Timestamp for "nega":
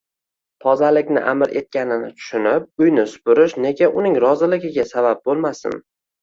3.67-3.91